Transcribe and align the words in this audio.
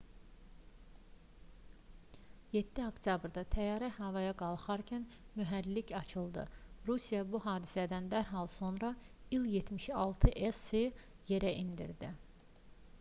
7 2.59 2.81
oktyabrda 2.85 3.41
təyyarə 3.55 3.89
havaya 3.97 4.31
qalxarkən 4.39 5.05
mühərriki 5.41 5.97
açıldı. 5.99 6.45
rusiya 6.89 7.21
bu 7.35 7.43
hadisədən 7.45 8.09
dərhal 8.15 8.51
sonra 8.57 8.91
i̇l-76s-i 9.41 10.83
yerə 11.35 11.53
endirdi 11.63 12.11